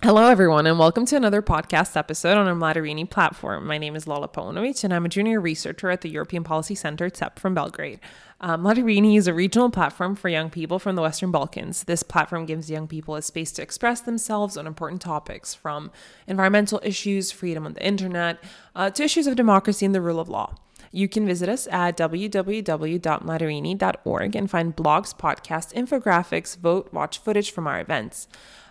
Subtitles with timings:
[0.00, 3.66] Hello, everyone, and welcome to another podcast episode on our Mladarini platform.
[3.66, 7.10] My name is Lola Paunovic, and I'm a junior researcher at the European Policy Center,
[7.12, 7.98] CEP, from Belgrade.
[8.40, 11.82] Um, Mladarini is a regional platform for young people from the Western Balkans.
[11.82, 15.90] This platform gives young people a space to express themselves on important topics from
[16.28, 18.38] environmental issues, freedom on the internet,
[18.76, 20.54] uh, to issues of democracy and the rule of law.
[20.92, 27.66] You can visit us at www.mladarini.org and find blogs, podcasts, infographics, vote, watch footage from
[27.66, 28.28] our events.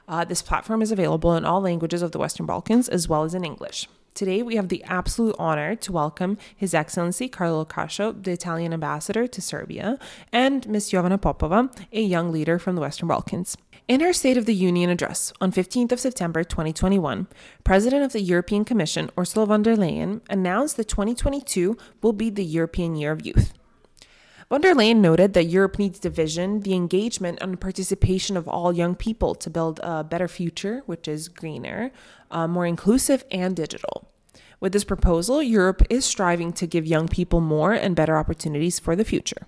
[0.07, 3.33] Uh, this platform is available in all languages of the Western Balkans as well as
[3.33, 3.89] in English.
[4.13, 9.27] Today, we have the absolute honor to welcome His Excellency Carlo Cascio, the Italian ambassador
[9.27, 9.99] to Serbia,
[10.31, 10.89] and Ms.
[10.89, 13.57] Jovana Popova, a young leader from the Western Balkans.
[13.87, 17.27] In her State of the Union address on 15th of September 2021,
[17.63, 22.45] President of the European Commission Ursula von der Leyen announced that 2022 will be the
[22.45, 23.53] European Year of Youth.
[24.49, 28.71] Von der Leyen noted that Europe needs the vision, the engagement, and participation of all
[28.71, 31.91] young people to build a better future, which is greener,
[32.31, 34.09] uh, more inclusive, and digital.
[34.61, 38.95] With this proposal, Europe is striving to give young people more and better opportunities for
[38.95, 39.47] the future.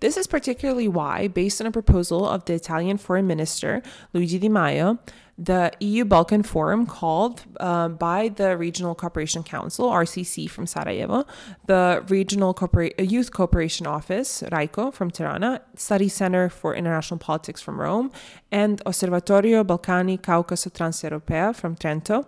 [0.00, 3.82] This is particularly why, based on a proposal of the Italian Foreign Minister
[4.14, 4.98] Luigi Di Maio,
[5.44, 11.24] the EU Balkan Forum, called uh, by the Regional Cooperation Council, RCC from Sarajevo,
[11.66, 17.80] the Regional Corpora- Youth Cooperation Office, RYCO from Tirana, Study Center for International Politics from
[17.80, 18.12] Rome,
[18.52, 22.26] and Osservatorio Balcani Caucaso Transeuropa from Trento,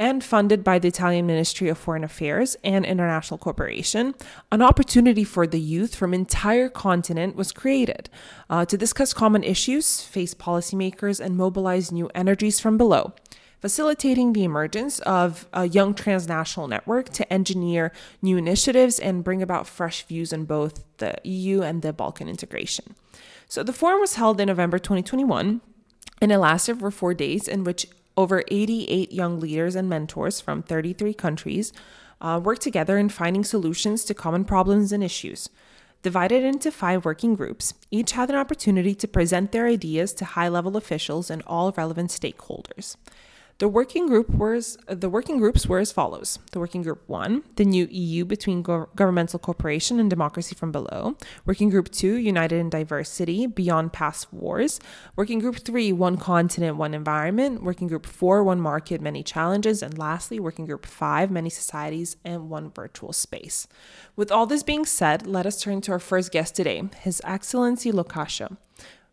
[0.00, 4.14] and funded by the Italian Ministry of Foreign Affairs and International Cooperation,
[4.50, 8.08] an opportunity for the youth from entire continent was created
[8.48, 13.12] uh, to discuss common issues, face policymakers, and mobilize new energies from below
[13.60, 17.92] facilitating the emergence of a young transnational network to engineer
[18.22, 22.94] new initiatives and bring about fresh views on both the EU and the Balkan integration.
[23.48, 25.60] So the forum was held in November 2021
[26.22, 27.86] and it lasted for four days, in which
[28.20, 31.72] over 88 young leaders and mentors from 33 countries
[32.20, 35.48] uh, worked together in finding solutions to common problems and issues.
[36.02, 40.48] Divided into five working groups, each had an opportunity to present their ideas to high
[40.48, 42.96] level officials and all relevant stakeholders.
[43.60, 47.66] The working group was the working groups were as follows: the working group one, the
[47.66, 52.70] new EU between go- governmental cooperation and democracy from below; working group two, united in
[52.70, 54.80] diversity beyond past wars;
[55.14, 59.98] working group three, one continent, one environment; working group four, one market, many challenges; and
[59.98, 63.68] lastly, working group five, many societies and one virtual space.
[64.16, 67.92] With all this being said, let us turn to our first guest today, His Excellency
[67.92, 68.56] Lo Cascio.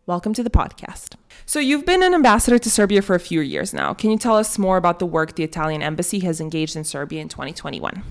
[0.08, 1.16] Welcome to the podcast.
[1.46, 3.94] So, you've been an ambassador to Serbia for a few years now.
[3.94, 7.20] Can you tell us more about the work the Italian embassy has engaged in Serbia
[7.20, 8.02] in 2021?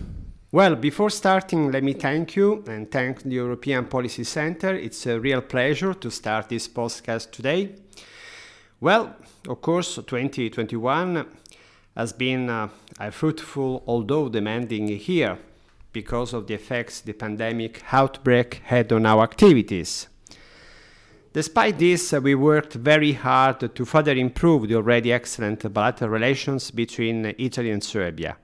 [0.53, 4.75] Well, before starting, let me thank you and thank the European Policy Center.
[4.75, 7.77] It's a real pleasure to start this podcast today.
[8.79, 9.17] Well,
[9.49, 11.25] of course, 2021
[11.97, 12.69] has been uh,
[13.01, 15.39] a fruitful, although demanding year
[15.95, 20.09] because of the effects the pandemic outbreak had on our activities.
[21.37, 26.71] Despite this, uh, we worked very hard to further improve the already excellent bilateral relations
[26.71, 28.39] between Italy and Serbia.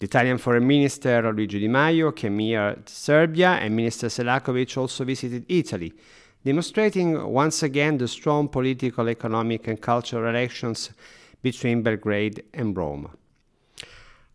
[0.00, 5.04] The Italian Foreign Minister Luigi Di Maio came here to Serbia, and Minister Selakovic also
[5.04, 5.92] visited Italy,
[6.44, 10.90] demonstrating once again the strong political, economic, and cultural relations
[11.40, 13.16] between Belgrade and Rome.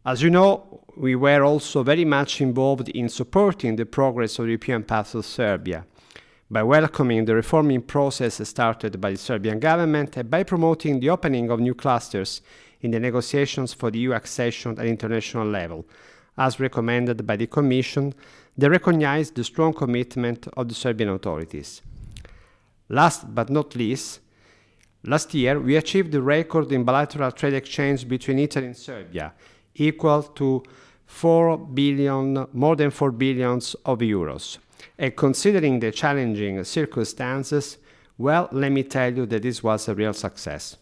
[0.05, 4.51] As you know, we were also very much involved in supporting the progress of the
[4.51, 5.83] European path of Serbia
[6.53, 11.49] by welcoming the reforming process started by the Serbian government and by promoting the opening
[11.49, 12.41] of new clusters
[12.81, 15.83] in the negotiations for the EU accession at international level,
[16.37, 18.13] as recommended by the Commission,
[18.55, 21.81] they recognized the strong commitment of the Serbian authorities.
[22.87, 24.19] Last but not least,
[25.03, 29.33] last year we achieved a record in bilateral trade exchange between Italy and Serbia,
[29.73, 30.61] equal to
[31.07, 34.59] 4 billion, more than 4 billions of euros.
[34.97, 37.77] And considering the challenging circumstances,
[38.17, 40.77] well, let me tell you that this was a real success.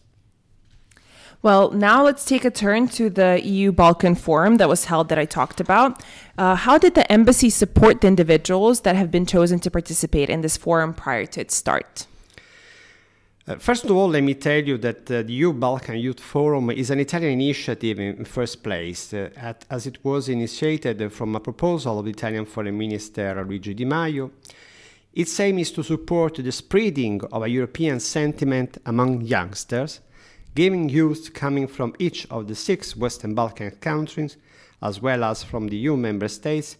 [1.40, 5.18] Well, now let's take a turn to the EU Balkan Forum that was held that
[5.18, 6.00] I talked about.
[6.38, 10.42] Uh, how did the embassy support the individuals that have been chosen to participate in
[10.42, 12.06] this forum prior to its start?
[13.44, 16.70] Uh, first of all, let me tell you that uh, the EU Balkan Youth Forum
[16.70, 21.40] is an Italian initiative in first place, uh, at, as it was initiated from a
[21.40, 24.30] proposal of the Italian Foreign Minister Luigi Di Maio.
[25.12, 29.98] Its aim is to support the spreading of a European sentiment among youngsters,
[30.54, 34.36] giving youth coming from each of the six Western Balkan countries,
[34.80, 36.76] as well as from the EU member states,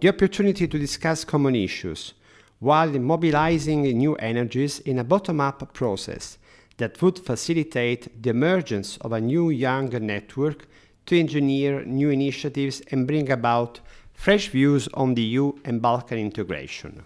[0.00, 2.14] the opportunity to discuss common issues
[2.60, 6.38] while mobilizing new energies in a bottom up process
[6.78, 10.66] that would facilitate the emergence of a new young network
[11.06, 13.80] to engineer new initiatives and bring about
[14.12, 17.04] fresh views on the EU and Balkan integration.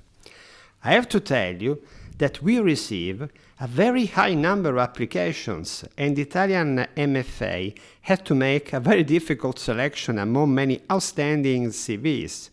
[0.82, 1.82] I have to tell you
[2.18, 3.28] that we receive
[3.60, 9.04] a very high number of applications, and the Italian MFA had to make a very
[9.04, 12.50] difficult selection among many outstanding CVs.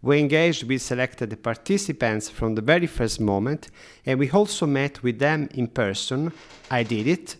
[0.00, 3.68] We engaged with selected participants from the very first moment,
[4.06, 6.32] and we also met with them in person.
[6.70, 7.36] I did it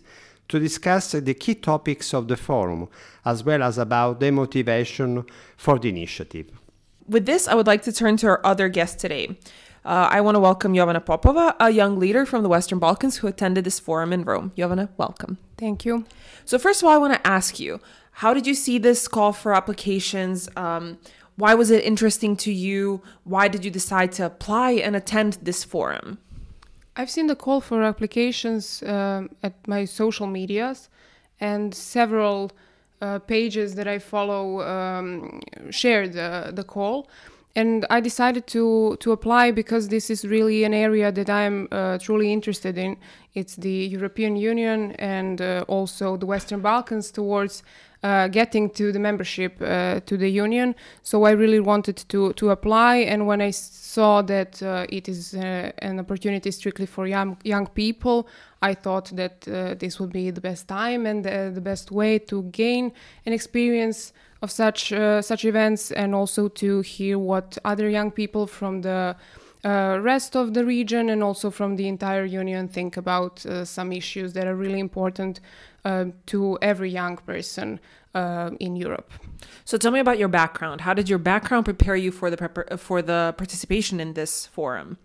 [0.49, 2.89] to discuss the key topics of the forum,
[3.23, 5.25] as well as about the motivation
[5.55, 6.47] for the initiative.
[7.07, 9.37] With this, I would like to turn to our other guest today.
[9.85, 13.27] Uh, I want to welcome Jovana Popova, a young leader from the Western Balkans who
[13.27, 14.51] attended this forum in Rome.
[14.57, 15.37] Jovana, welcome.
[15.57, 16.05] Thank you.
[16.43, 17.79] So, first of all, I want to ask you
[18.19, 20.49] how did you see this call for applications?
[20.57, 20.97] Um,
[21.39, 23.01] why was it interesting to you?
[23.23, 26.17] Why did you decide to apply and attend this forum?
[26.97, 30.89] I've seen the call for applications um, at my social medias
[31.39, 32.51] and several
[33.01, 35.39] uh, pages that I follow um,
[35.69, 37.09] shared the, the call.
[37.55, 41.97] And I decided to, to apply because this is really an area that I'm uh,
[41.99, 42.97] truly interested in.
[43.33, 47.63] It's the European Union and uh, also the Western Balkans towards uh,
[48.01, 50.75] getting to the membership uh, to the union.
[51.01, 55.33] So I really wanted to to apply, and when I saw that uh, it is
[55.33, 58.27] uh, an opportunity strictly for young young people,
[58.61, 62.43] I thought that uh, this would be the best time and the best way to
[62.51, 62.91] gain
[63.25, 68.47] an experience of such uh, such events, and also to hear what other young people
[68.47, 69.15] from the
[69.65, 73.91] uh, rest of the region and also from the entire union think about uh, some
[73.91, 75.39] issues that are really important
[75.85, 77.79] uh, to every young person
[78.15, 79.11] uh, in Europe.
[79.65, 80.81] So tell me about your background.
[80.81, 84.97] How did your background prepare you for the prepar- for the participation in this forum?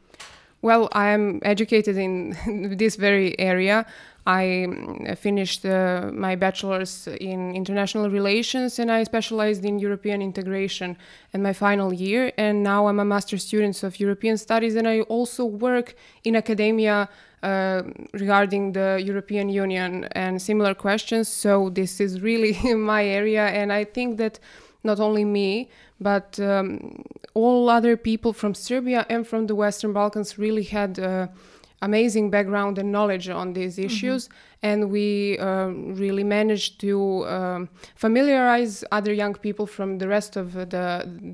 [0.63, 3.87] Well, I'm educated in this very area.
[4.27, 10.97] I mm, finished uh, my bachelor's in international relations and I specialized in European integration
[11.33, 12.33] in my final year.
[12.39, 15.95] And now I'm a master's student of European studies and I also work
[16.25, 17.09] in academia
[17.45, 17.83] uh,
[18.15, 21.29] regarding the European Union and similar questions.
[21.29, 24.39] So this is really my area, and I think that
[24.83, 25.69] not only me,
[26.01, 27.05] but um,
[27.35, 30.99] all other people from Serbia and from the Western Balkans really had.
[30.99, 31.29] Uh,
[31.89, 33.87] amazing background and knowledge on these mm-hmm.
[33.87, 34.69] issues mm-hmm.
[34.69, 35.69] and we uh,
[36.03, 37.69] really managed to um,
[38.05, 40.67] familiarize other young people from the rest of the,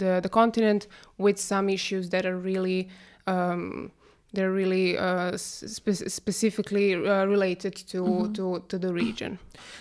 [0.02, 0.82] the, the continent
[1.18, 2.88] with some issues that are really
[3.26, 3.90] um,
[4.32, 8.32] they're really uh, spe- specifically uh, related to, mm-hmm.
[8.34, 9.38] to to the region.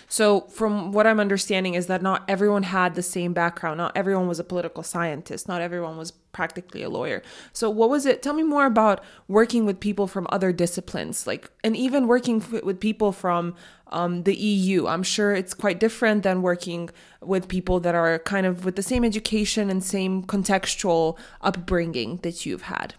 [0.08, 3.78] So, from what I'm understanding, is that not everyone had the same background.
[3.78, 5.46] Not everyone was a political scientist.
[5.46, 7.22] Not everyone was practically a lawyer.
[7.52, 8.22] So, what was it?
[8.22, 12.64] Tell me more about working with people from other disciplines, like, and even working f-
[12.64, 13.54] with people from
[13.88, 14.88] um, the EU.
[14.88, 18.82] I'm sure it's quite different than working with people that are kind of with the
[18.82, 22.94] same education and same contextual upbringing that you've had.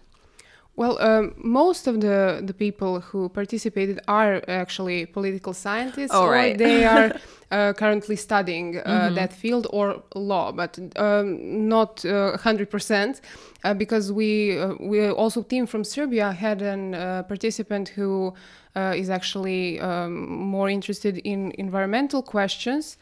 [0.74, 6.30] Well, um, most of the, the people who participated are actually political scientists, oh, or
[6.30, 6.56] right.
[6.56, 7.12] they are
[7.50, 9.14] uh, currently studying uh, mm-hmm.
[9.14, 13.20] that field or law, but um, not uh, hundred percent,
[13.64, 18.32] uh, because we uh, we also team from Serbia had a uh, participant who
[18.74, 22.96] is actually um, more interested in environmental questions.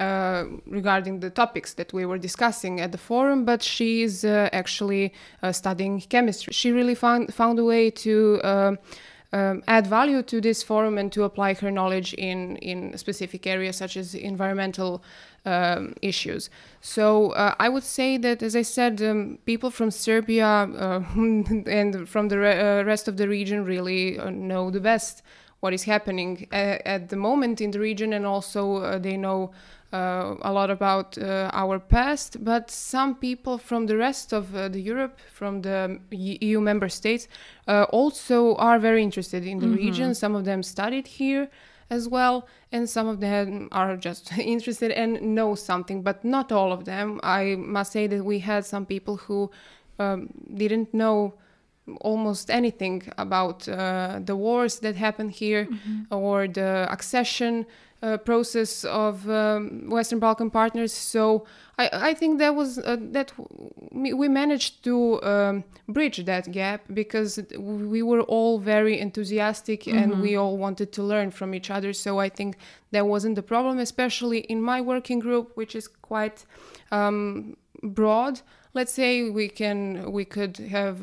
[0.00, 4.48] Uh, regarding the topics that we were discussing at the forum, but she is uh,
[4.52, 6.52] actually uh, studying chemistry.
[6.52, 8.40] She really found found a way to.
[8.42, 8.76] Uh,
[9.32, 13.76] um, add value to this forum and to apply her knowledge in, in specific areas
[13.76, 15.02] such as environmental
[15.44, 16.50] um, issues.
[16.80, 20.46] So uh, I would say that, as I said, um, people from Serbia
[21.16, 25.22] and from the re- rest of the region really know the best
[25.58, 29.50] what is happening a- at the moment in the region, and also they know
[29.94, 34.68] uh, a lot about uh, our past, but some people from the rest of uh,
[34.68, 37.28] the Europe, from the EU member states,
[37.68, 39.84] uh, also are very interested in the mm-hmm.
[39.86, 40.14] region.
[40.14, 41.48] Some of them studied here
[41.90, 46.72] as well, and some of them are just interested and know something, but not all
[46.72, 47.20] of them.
[47.22, 49.50] I must say that we had some people who
[50.00, 51.34] um, didn't know
[52.00, 56.14] almost anything about uh, the wars that happened here mm-hmm.
[56.14, 57.66] or the accession
[58.04, 60.92] uh, process of um, Western Balkan partners.
[60.92, 61.46] So
[61.78, 63.32] I, I think that was uh, that
[63.92, 69.98] we managed to um, bridge that gap because we were all very enthusiastic mm-hmm.
[69.98, 71.92] and we all wanted to learn from each other.
[71.94, 72.58] So I think
[72.90, 76.44] that wasn't the problem, especially in my working group, which is quite
[76.92, 78.42] um, broad.
[78.74, 81.02] Let's say we can we could have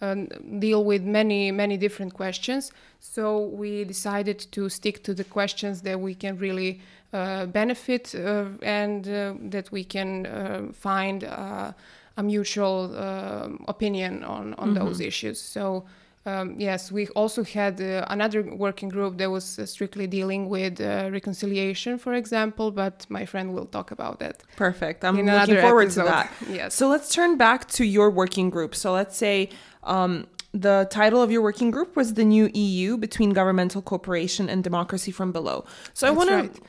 [0.00, 0.28] um,
[0.60, 2.72] deal with many many different questions.
[3.00, 6.80] So we decided to stick to the questions that we can really
[7.12, 11.72] uh, benefit uh, and uh, that we can uh, find uh,
[12.16, 14.84] a mutual uh, opinion on on Mm-hmm.
[14.84, 15.40] those issues.
[15.40, 15.84] So.
[16.26, 20.80] Um, yes, we also had uh, another working group that was uh, strictly dealing with
[20.80, 24.42] uh, reconciliation, for example, but my friend will talk about that.
[24.56, 25.04] Perfect.
[25.04, 26.02] I'm looking forward episode.
[26.02, 26.32] to that.
[26.50, 26.74] Yes.
[26.74, 28.74] So let's turn back to your working group.
[28.74, 29.50] So let's say
[29.84, 34.64] um, the title of your working group was the new EU between governmental cooperation and
[34.64, 35.64] democracy from below.
[35.94, 36.54] So I That's want right.
[36.54, 36.60] to.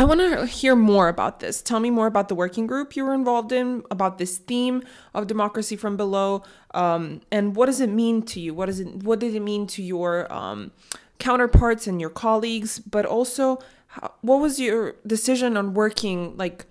[0.00, 1.60] I want to hear more about this.
[1.60, 5.26] Tell me more about the working group you were involved in, about this theme of
[5.26, 8.54] democracy from below, um, and what does it mean to you?
[8.54, 8.86] What is it?
[9.02, 10.70] What did it mean to your um,
[11.18, 12.78] counterparts and your colleagues?
[12.78, 16.36] But also, how, what was your decision on working?
[16.36, 16.66] Like,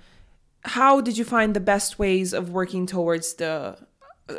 [0.64, 3.78] how did you find the best ways of working towards the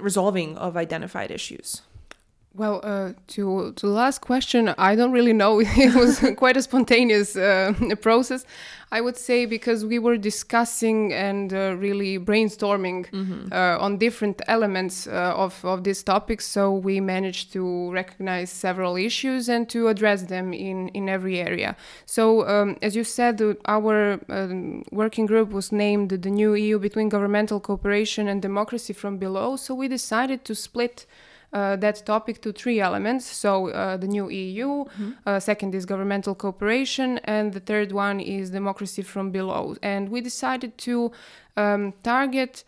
[0.00, 1.82] resolving of identified issues?
[2.58, 5.60] Well, uh, to to the last question, I don't really know.
[5.86, 7.72] it was quite a spontaneous uh,
[8.02, 8.44] process,
[8.90, 13.06] I would say, because we were discussing and uh, really brainstorming
[13.52, 16.40] uh, on different elements uh, of of this topic.
[16.40, 21.76] So we managed to recognize several issues and to address them in in every area.
[22.06, 27.08] So, um, as you said, our um, working group was named the new EU between
[27.08, 29.54] governmental cooperation and democracy from below.
[29.56, 31.06] So we decided to split
[31.52, 33.26] uh, that topic to three elements.
[33.26, 34.84] So uh, the new EU,
[35.26, 39.76] uh, second is governmental cooperation, and the third one is democracy from below.
[39.82, 41.12] And we decided to
[41.56, 42.64] um, target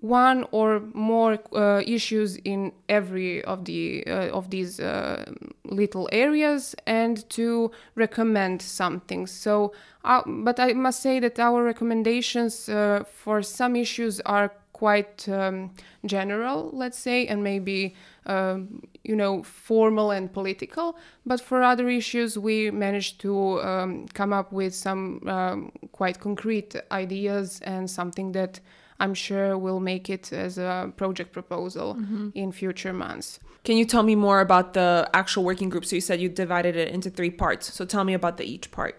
[0.00, 5.24] one or more uh, issues in every of the uh, of these uh,
[5.64, 9.72] little areas and to recommend something so
[10.04, 14.50] uh, but i must say that our recommendations uh, for some issues are
[14.82, 15.56] quite um,
[16.06, 17.94] general let's say and maybe
[18.34, 20.86] um, you know formal and political
[21.30, 25.02] but for other issues we managed to um, come up with some
[25.36, 28.60] um, quite concrete ideas and something that
[29.02, 31.96] I'm sure will make it as a project proposal
[32.34, 33.40] in future months.
[33.64, 35.84] Can you tell me more about the actual working group?
[35.86, 37.72] So you said you divided it into three parts.
[37.72, 38.94] So tell me about the each part.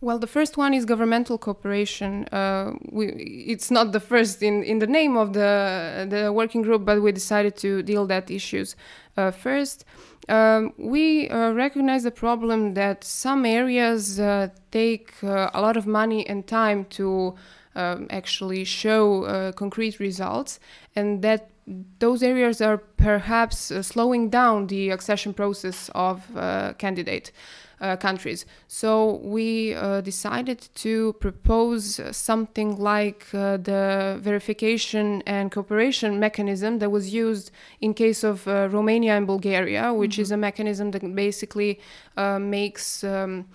[0.00, 2.26] Well, the first one is governmental cooperation.
[2.26, 6.84] Uh, we, it's not the first in, in the name of the the working group,
[6.84, 8.76] but we decided to deal that issues
[9.16, 9.84] uh, first.
[10.28, 15.86] Um, we uh, recognize the problem that some areas uh, take uh, a lot of
[15.86, 17.34] money and time to
[17.74, 20.60] um, actually show uh, concrete results,
[20.94, 21.50] and that
[21.98, 27.32] those areas are perhaps slowing down the accession process of uh, candidate
[27.80, 28.46] uh, countries.
[28.66, 36.90] So we uh, decided to propose something like uh, the verification and cooperation mechanism that
[36.90, 41.80] was used in case of uh, Romania and Bulgaria, which is a mechanism that basically
[42.16, 43.46] uh, makes um,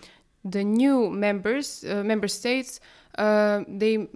[0.44, 2.80] the new members, uh, member states,
[3.17, 4.08] uh, they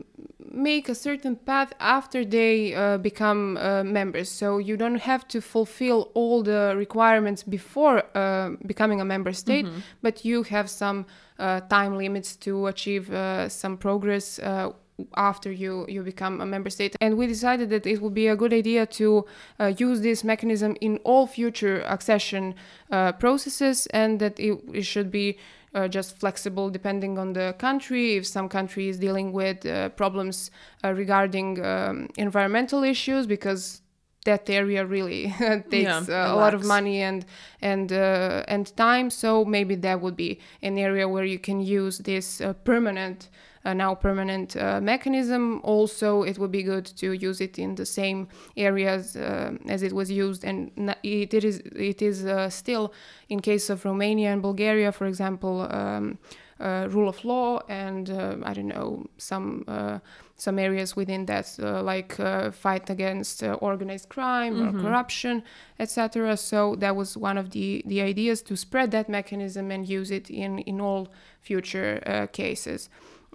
[0.51, 4.29] make a certain path after they uh, become uh, members.
[4.29, 9.65] So you don't have to fulfill all the requirements before uh, becoming a member state,
[10.01, 11.05] but you have some
[11.39, 14.39] uh, time limits to achieve uh, some progress.
[14.39, 14.71] Uh,
[15.15, 18.35] after you you become a member state and we decided that it would be a
[18.35, 19.25] good idea to
[19.59, 22.55] uh, use this mechanism in all future accession
[22.89, 25.37] uh, processes and that it, it should be
[25.73, 28.15] uh, just flexible depending on the country.
[28.15, 30.51] If some country is dealing with uh, problems
[30.83, 33.81] uh, regarding um, environmental issues, because
[34.25, 35.33] that area really
[35.69, 37.25] takes Yeah, uh, a lot of money and
[37.61, 39.09] and uh, and time.
[39.09, 43.29] So maybe that would be an area where you can use this uh, permanent.
[43.67, 45.59] Uh, now permanent uh, mechanism.
[45.61, 49.91] Also, it would be good to use it in the same areas uh, as it
[49.91, 50.71] was used, and
[51.03, 52.93] it, it is it is uh, still
[53.27, 56.17] in case of Romania and Bulgaria, for example, um,
[56.61, 59.99] uh, rule of law, and uh, I don't know some uh,
[60.37, 65.43] some areas within that, uh, like uh, fight against uh, organized crime or corruption,
[65.79, 66.37] etc.
[66.37, 70.29] So that was one of the the ideas to spread that mechanism and use it
[70.29, 71.09] in in all
[71.41, 72.89] future uh, cases.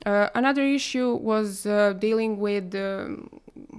[0.04, 3.28] Uh, another issue was uh, dealing with um,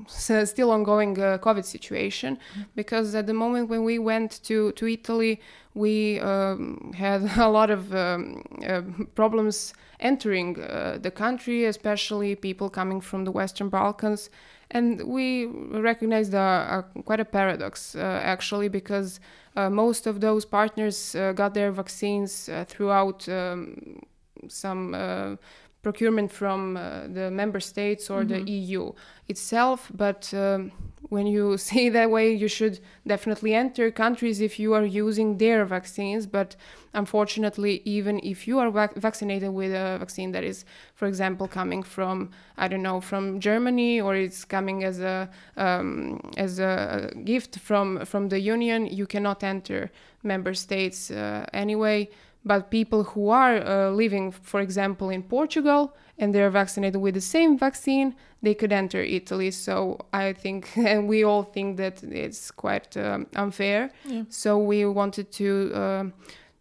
[0.07, 2.37] still ongoing uh, COVID situation
[2.75, 5.41] because at the moment when we went to, to Italy,
[5.73, 8.81] we um, had a lot of um, uh,
[9.15, 14.29] problems entering uh, the country, especially people coming from the Western Balkans.
[14.71, 19.19] And we recognized a, a, quite a paradox uh, actually because
[19.55, 23.99] uh, most of those partners uh, got their vaccines uh, throughout um,
[24.47, 25.35] some uh,
[25.83, 28.93] procurement from uh, the member states or the EU
[29.27, 30.71] itself, but um,
[31.09, 35.65] when you see that way, you should definitely enter countries if you are using their
[35.65, 36.25] vaccines.
[36.25, 36.55] But
[36.93, 40.63] unfortunately, even if you are vac- vaccinated with a vaccine that is,
[40.95, 46.19] for example, coming from I don't know from Germany or it's coming as a um,
[46.37, 49.91] as a gift from from the Union, you cannot enter
[50.23, 52.09] member states uh, anyway.
[52.45, 57.21] But people who are uh, living, for example, in Portugal and they're vaccinated with the
[57.21, 59.51] same vaccine, they could enter Italy.
[59.51, 63.91] So I think, and we all think that it's quite um, unfair.
[64.05, 64.23] Yeah.
[64.29, 65.71] So we wanted to.
[65.73, 66.13] Um,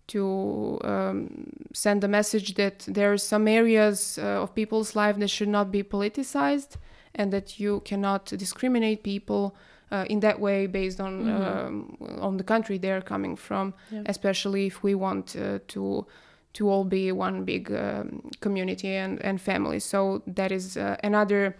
[0.09, 5.29] to um, send a message that there are some areas uh, of people's life that
[5.29, 6.77] should not be politicized
[7.15, 9.55] and that you cannot discriminate people
[9.93, 14.03] uh, in that way based on um, on the country they're coming from Yeah.
[14.07, 16.07] especially if we want uh, to
[16.53, 19.81] to all be one big um, community and, and family.
[19.81, 21.55] So that is uh, another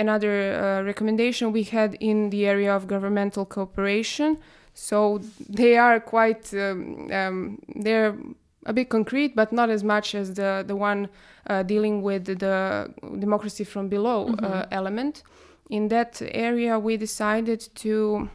[0.00, 4.36] another uh, recommendation we had in the area of governmental cooperation.
[4.74, 5.20] So
[5.58, 8.14] they are quite um, um, they're
[8.66, 11.08] a bit concrete but not as much as the the one
[11.50, 15.22] uh, dealing with the democracy from below uh, element
[15.70, 18.28] in that area we decided to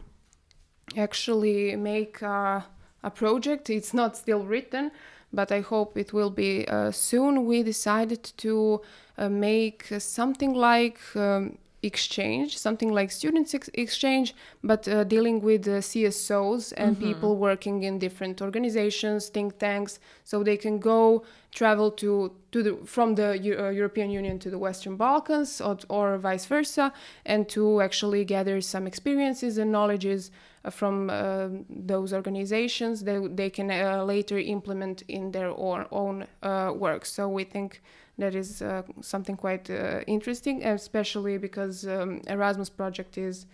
[0.96, 2.60] actually make uh,
[3.02, 3.70] a project.
[3.70, 4.90] It's not still written
[5.32, 7.46] but i hope it will be uh, soon.
[7.46, 8.80] We decided to
[9.16, 15.66] uh, make something like um, exchange something like students ex- exchange but uh, dealing with
[15.66, 21.90] uh, csos and people working in different organizations think tanks so they can go travel
[21.90, 26.46] to to the from the uh, European Union to the Western Balkans or, or vice
[26.46, 26.92] versa
[27.24, 30.30] and to actually gather some experiences and knowledges
[30.64, 33.04] uh, from uh, those organizations.
[33.04, 37.06] That they can uh, later implement in their own, own uh, work.
[37.06, 37.82] So we think
[38.20, 43.46] that is uh, something quite uh, interesting especially because um, Erasmus project is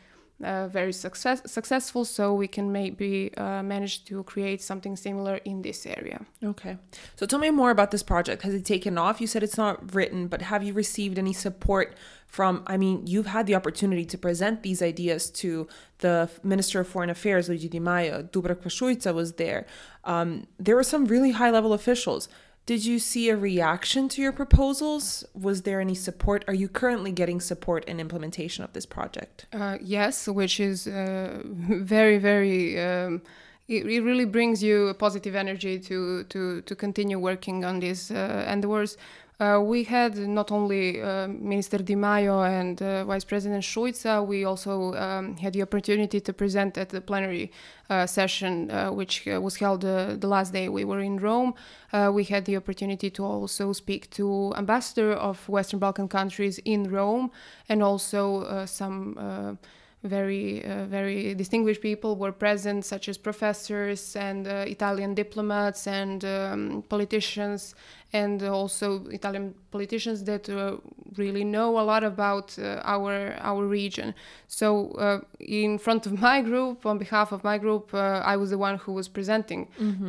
[0.45, 5.63] uh, very success- successful so we can maybe uh, manage to create something similar in
[5.63, 6.77] this area Okay.
[7.17, 8.43] So tell me more about this project.
[8.43, 9.21] Has it taken off?
[9.21, 11.97] You said it's not written, but have you received any support
[12.27, 12.63] from?
[12.67, 15.67] I mean, you've had the opportunity to present these ideas to
[15.99, 18.23] the Minister of Foreign Affairs, Luigi Di Maio.
[18.31, 19.67] Dubravka Šuica was there.
[20.05, 22.29] Um, there were some really high level officials.
[22.67, 25.25] Did you see a reaction to your proposals?
[25.35, 26.45] Was there any support?
[26.49, 29.47] Are you currently getting support in implementation of this project?
[29.53, 32.79] Uh, yes, which is uh, very, very.
[32.81, 33.23] Um,
[33.69, 38.11] it, really brings you a positive energy to to to continue working on this.
[38.11, 38.99] Uh, and there was.
[39.39, 44.47] Uh, we had not only uh, Minister Di Maio and uh, Vice President Šuica, we
[44.47, 47.53] also um, had the opportunity to present at the plenary
[47.91, 51.53] uh, session, uh, which uh, was held the last day we were in Rome.
[51.93, 57.31] We had the opportunity to also speak to ambassador of Western Balkan countries in Rome,
[57.69, 59.59] and also some
[60.07, 66.25] very uh, very distinguished people were present, such as professors and uh, Italian diplomats and
[66.25, 67.75] um, politicians,
[68.23, 68.87] and also
[69.19, 70.77] Italian politicians that uh,
[71.23, 73.15] really know a lot about uh, our
[73.51, 74.09] our region.
[74.49, 74.67] So,
[75.07, 75.21] uh,
[75.67, 78.77] in front of my group, on behalf of my group, uh, I was the one
[78.85, 79.61] who was presenting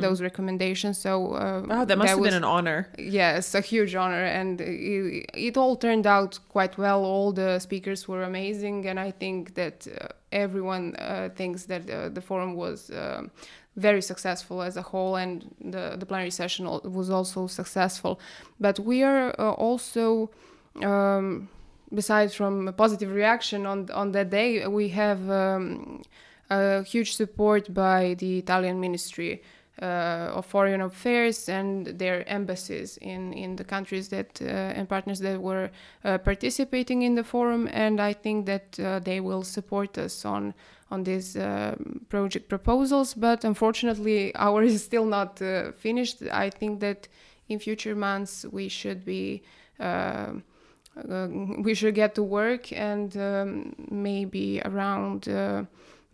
[0.04, 0.94] those recommendations.
[1.06, 2.78] So, uh, Wow, that must have was- been an honor.
[3.20, 7.00] Yes, a huge honor, and it, it all turned out quite well.
[7.14, 9.92] All the speakers were amazing, and I think that uh,
[10.44, 13.30] everyone uh, thinks that uh, the forum was um
[13.78, 16.66] very successful as a whole, and the the plenary session
[16.98, 18.20] was also successful.
[18.60, 20.30] But we are uh, also.
[20.82, 21.48] Um,
[21.92, 26.02] besides from a positive reaction on on that day, we have um,
[26.50, 29.42] a huge support by the Italian Ministry
[29.82, 35.40] of Foreign Affairs and their embassies in, in the countries that uh, and partners that
[35.40, 35.70] were
[36.04, 40.54] uh, participating in the forum, and I think that uh, they will support us on
[40.90, 43.14] on these um project proposals.
[43.14, 46.22] But unfortunately, ours is still not uh, finished.
[46.32, 47.08] I think that
[47.48, 49.42] in future months we should be.
[51.08, 55.62] uh, we should get to work and um, maybe around uh,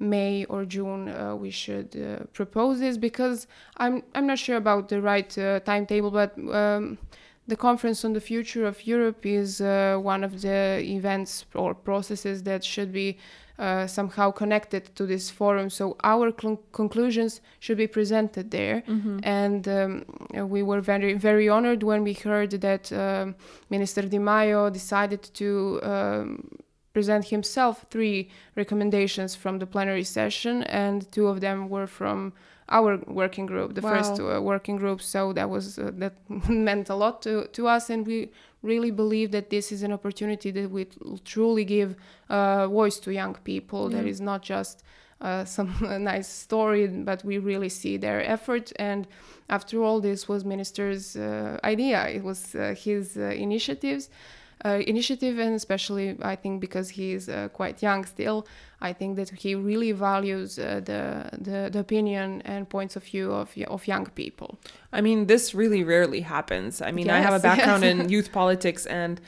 [0.04, 4.88] May or June uh, we should uh, propose this because I'm I'm not sure about
[4.88, 6.98] the right uh, timetable, but um,
[7.46, 12.42] the conference on the future of Europe is uh, one of the events or processes
[12.44, 13.18] that should be
[13.58, 15.70] uh, somehow connected to this forum.
[15.70, 18.82] So our cl- conclusions should be presented there,
[19.22, 20.04] and um,
[20.48, 23.34] we were very very honored when we heard that um,
[23.70, 25.80] Minister Di Maio decided to.
[26.94, 32.32] Present himself three recommendations from the plenary session, and two of them were from
[32.70, 33.90] our working group, the Wow.
[33.90, 35.00] first uh, working group.
[35.02, 36.14] So that was uh, that
[36.48, 38.30] meant a lot to, to us, and we
[38.62, 40.86] really believe that this is an opportunity that we
[41.24, 41.96] truly give
[42.30, 43.90] uh, voice to young people.
[43.90, 44.10] That Yeah.
[44.10, 44.82] is not just
[45.20, 45.70] uh, some
[46.04, 48.72] nice story, but we really see their effort.
[48.78, 49.06] And
[49.48, 52.08] after all, this was minister's uh, idea.
[52.08, 54.08] It was uh, his uh, initiatives.
[54.64, 58.46] Uh, initiative and especially I think because he is uh, quite young still,
[58.80, 63.32] I think that he really values uh, the, the the opinion and points of view
[63.32, 64.58] of of young people.
[64.92, 66.80] I mean, this really rarely happens.
[66.80, 67.92] I mean, I have a background yes.
[67.92, 69.20] in youth politics and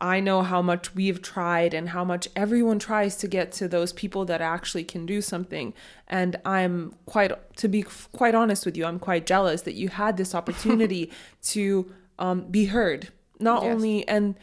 [0.00, 3.92] I know how much we've tried and how much everyone tries to get to those
[3.92, 5.74] people that actually can do something.
[6.06, 10.16] And I'm quite, to be quite honest with you, I'm quite jealous that you had
[10.16, 11.10] this opportunity
[11.44, 13.08] to um, be heard.
[13.40, 13.74] Not Yes.
[13.74, 14.34] only, and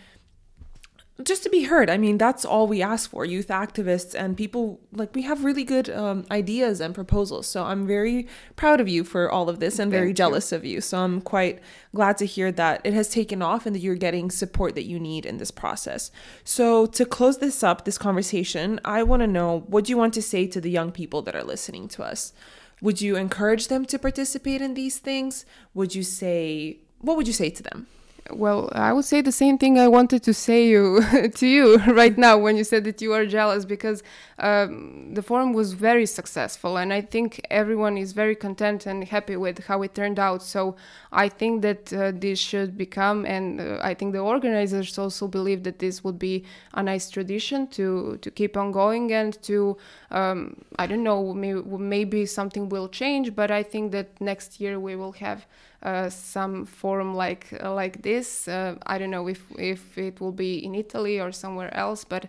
[1.23, 1.89] just to be heard.
[1.89, 5.63] I mean, that's all we ask for youth activists and people like we have really
[5.63, 7.47] good um, ideas and proposals.
[7.47, 10.15] So I'm very proud of you for all of this and very Thank you.
[10.15, 10.81] jealous of you.
[10.81, 11.61] So I'm quite
[11.93, 14.99] glad to hear that it has taken off and that you're getting support that you
[14.99, 16.11] need in this process.
[16.43, 20.13] So to close this up, this conversation, I want to know what do you want
[20.15, 22.33] to say to the young people that are listening to us?
[22.81, 25.45] Would you encourage them to participate in these things?
[25.73, 27.87] Would you say, what would you say to them?
[28.31, 31.01] Well, I would say the same thing I wanted to say you
[31.35, 34.01] to you right now when you said that you are jealous because
[34.39, 39.35] um, the forum was very successful and I think everyone is very content and happy
[39.37, 40.41] with how it turned out.
[40.41, 40.75] So
[41.11, 45.61] I think that uh, this should become, and uh, I think the organizers also believe
[45.63, 49.77] that this would be a nice tradition to to keep on going and to
[50.09, 54.79] um, I don't know maybe, maybe something will change, but I think that next year
[54.79, 55.45] we will have
[55.85, 58.47] uh, some forum like uh, like this.
[58.47, 62.27] Uh, I don't know if if it will be in Italy or somewhere else, but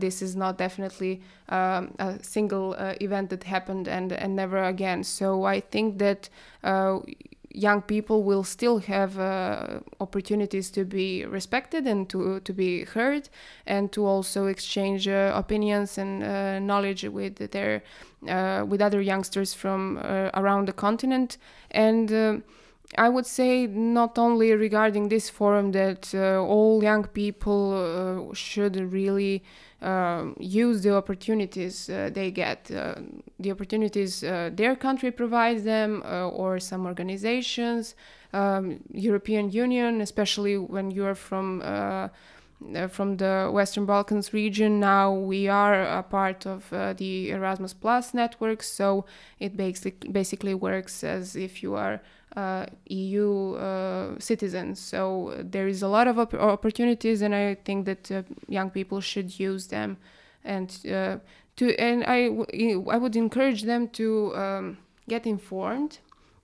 [0.00, 5.04] this is not definitely um, a single event that happened and and never again.
[5.04, 6.28] So I think that.
[7.52, 13.28] Young people will still have uh, opportunities to be respected and to, to be heard
[13.66, 17.82] and to also exchange uh, opinions and uh, knowledge with their
[18.22, 19.98] with other youngsters from
[20.32, 21.38] around the continent
[21.72, 22.44] and um
[22.98, 28.76] I would say not only regarding this forum that uh, all young people uh, should
[28.92, 29.44] really
[29.80, 32.96] um, use the opportunities uh, they get, uh,
[33.38, 37.94] the opportunities uh, their country provides them, uh, or some organizations,
[38.32, 41.62] um, European Union, especially when you are from.
[42.90, 44.80] From the Western Balkans region.
[44.80, 49.06] Now we are a part of the Erasmus Plus network, so
[49.38, 52.02] it basic- basically works as if you are
[52.88, 54.78] EU uh, citizens.
[54.78, 59.00] So there is a lot of op- opportunities, and I think that uh, young people
[59.00, 59.96] should use them,
[60.44, 61.16] and uh,
[61.56, 64.76] to and I w- I would encourage them to um,
[65.08, 65.98] get informed.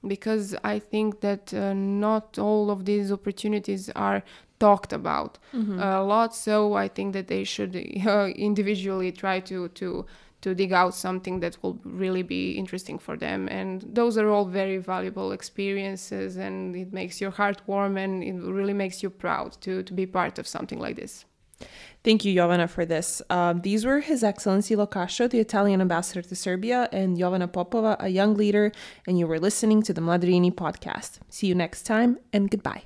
[0.07, 4.22] Because I think that uh, not all of these opportunities are
[4.59, 5.38] talked about
[5.81, 7.75] a lot, so I think that they should
[8.07, 10.07] uh, individually try to to
[10.46, 14.44] to dig out something that will really be interesting for them and those are all
[14.44, 19.50] very valuable experiences and it makes your heart warm and it really makes you proud
[19.61, 21.24] to to be part of something like this
[22.04, 23.22] Thank you, Jovana, for this.
[23.30, 27.96] Um, these were His Excellency Lo Cascio, the Italian ambassador to Serbia, and Jovana Popova,
[27.98, 28.72] a young leader,
[29.09, 31.18] and you were listening to the Mladrini podcast.
[31.30, 32.82] See you next time, and goodbye.